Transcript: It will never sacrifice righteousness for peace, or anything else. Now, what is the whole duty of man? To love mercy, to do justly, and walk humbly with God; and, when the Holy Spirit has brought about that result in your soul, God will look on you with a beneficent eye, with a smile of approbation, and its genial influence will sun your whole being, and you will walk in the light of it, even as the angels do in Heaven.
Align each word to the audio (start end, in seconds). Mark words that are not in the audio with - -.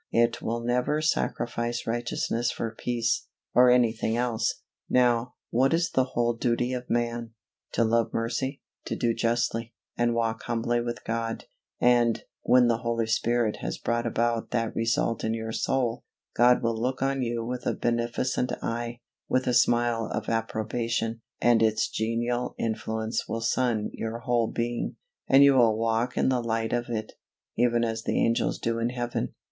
It 0.11 0.41
will 0.41 0.61
never 0.61 0.99
sacrifice 0.99 1.85
righteousness 1.85 2.49
for 2.51 2.73
peace, 2.73 3.27
or 3.53 3.69
anything 3.69 4.17
else. 4.17 4.63
Now, 4.89 5.35
what 5.51 5.75
is 5.75 5.91
the 5.91 6.05
whole 6.15 6.33
duty 6.33 6.73
of 6.73 6.89
man? 6.89 7.35
To 7.73 7.83
love 7.83 8.11
mercy, 8.11 8.63
to 8.85 8.95
do 8.95 9.13
justly, 9.13 9.75
and 9.95 10.15
walk 10.15 10.41
humbly 10.41 10.81
with 10.81 11.03
God; 11.03 11.45
and, 11.79 12.23
when 12.41 12.67
the 12.67 12.79
Holy 12.79 13.05
Spirit 13.05 13.57
has 13.57 13.77
brought 13.77 14.07
about 14.07 14.49
that 14.49 14.75
result 14.75 15.23
in 15.23 15.35
your 15.35 15.51
soul, 15.51 16.03
God 16.35 16.63
will 16.63 16.81
look 16.81 17.03
on 17.03 17.21
you 17.21 17.45
with 17.45 17.67
a 17.67 17.75
beneficent 17.75 18.51
eye, 18.63 19.01
with 19.29 19.45
a 19.45 19.53
smile 19.53 20.09
of 20.11 20.29
approbation, 20.29 21.21
and 21.39 21.61
its 21.61 21.87
genial 21.87 22.55
influence 22.57 23.27
will 23.27 23.41
sun 23.41 23.91
your 23.93 24.17
whole 24.17 24.47
being, 24.51 24.95
and 25.27 25.43
you 25.43 25.53
will 25.53 25.77
walk 25.77 26.17
in 26.17 26.29
the 26.29 26.41
light 26.41 26.73
of 26.73 26.85
it, 26.89 27.13
even 27.55 27.83
as 27.83 28.01
the 28.01 28.19
angels 28.19 28.57
do 28.57 28.79
in 28.79 28.89
Heaven. 28.89 29.35